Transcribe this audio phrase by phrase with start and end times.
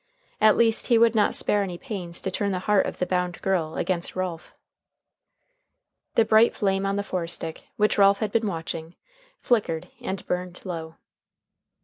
[0.41, 3.39] At least he would not spare any pains to turn the heart of the bound
[3.43, 4.55] girl against Ralph.
[6.15, 8.95] The bright flame on the forestick, which Ralph had been watching,
[9.43, 10.95] flickered and burned low.